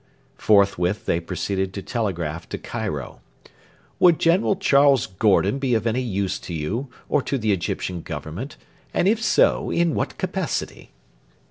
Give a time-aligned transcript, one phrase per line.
[0.39, 3.21] Forthwith they proceeded to telegraph to Cairo:
[3.99, 8.57] 'Would General Charles Gordon be of any use to you or to the Egyptian Government;
[8.95, 10.89] and, if so, in what capacity'?